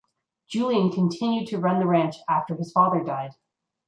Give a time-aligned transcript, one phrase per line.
[0.47, 3.35] Julian continued to run the ranch after his father died.